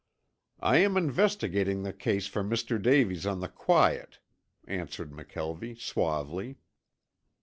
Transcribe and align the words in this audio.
"I 0.61 0.77
am 0.77 0.97
investigating 0.97 1.83
the 1.83 1.93
case 1.93 2.25
for 2.25 2.43
Mr. 2.43 2.81
Davies 2.81 3.27
on 3.27 3.39
the 3.39 3.47
quiet," 3.47 4.17
answered 4.65 5.11
McKelvie 5.11 5.77
suavely. 5.79 6.57